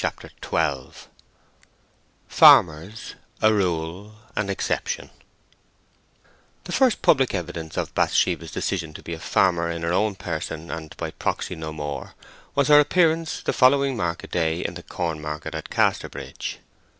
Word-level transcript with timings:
CHAPTER 0.03 0.31
XII 0.43 1.09
FARMERS—A 2.27 3.53
RULE—AN 3.53 4.49
EXCEPTION 4.49 5.11
The 6.63 6.71
first 6.71 7.03
public 7.03 7.35
evidence 7.35 7.77
of 7.77 7.93
Bathsheba's 7.93 8.49
decision 8.49 8.95
to 8.95 9.03
be 9.03 9.13
a 9.13 9.19
farmer 9.19 9.69
in 9.69 9.83
her 9.83 9.93
own 9.93 10.15
person 10.15 10.71
and 10.71 10.97
by 10.97 11.11
proxy 11.11 11.53
no 11.53 11.71
more 11.71 12.15
was 12.55 12.69
her 12.69 12.79
appearance 12.79 13.43
the 13.43 13.53
following 13.53 13.95
market 13.95 14.31
day 14.31 14.61
in 14.65 14.73
the 14.73 14.81
cornmarket 14.81 15.53
at 15.53 15.69
Casterbridge. 15.69 16.57